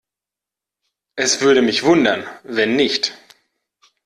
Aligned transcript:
Es 1.15 1.41
würde 1.41 1.61
mich 1.61 1.83
wundern, 1.83 2.25
wenn 2.41 2.75
nicht. 2.75 3.13